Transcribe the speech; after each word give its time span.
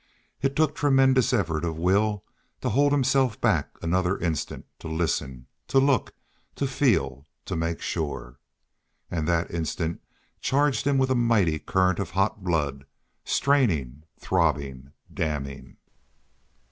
It 0.41 0.55
took 0.55 0.73
tremendous 0.73 1.31
effort 1.31 1.63
of 1.63 1.77
will 1.77 2.23
to 2.61 2.69
hold 2.69 2.91
himself 2.91 3.39
back 3.39 3.69
another 3.83 4.17
instant 4.17 4.65
to 4.79 4.87
listen, 4.87 5.45
to 5.67 5.77
look, 5.77 6.15
to 6.55 6.65
feel, 6.65 7.27
to 7.45 7.55
make 7.55 7.81
sure. 7.81 8.39
And 9.11 9.27
that 9.27 9.51
instant 9.51 10.01
charged 10.39 10.87
him 10.87 10.97
with 10.97 11.11
a 11.11 11.15
mighty 11.15 11.59
current 11.59 11.99
of 11.99 12.09
hot 12.17 12.43
blood, 12.43 12.87
straining, 13.25 14.01
throbbing, 14.19 14.91
damming. 15.13 15.77